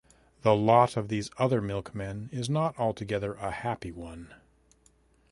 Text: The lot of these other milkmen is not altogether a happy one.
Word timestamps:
The 0.41 0.55
lot 0.55 0.97
of 0.97 1.09
these 1.09 1.29
other 1.37 1.61
milkmen 1.61 2.29
is 2.31 2.49
not 2.49 2.73
altogether 2.79 3.35
a 3.35 3.51
happy 3.51 3.91
one. 3.91 4.33